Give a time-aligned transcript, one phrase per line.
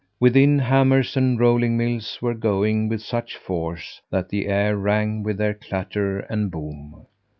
[0.19, 5.37] Within hammers and rolling mills were going with such force that the air rang with
[5.37, 7.05] their clatter and boom.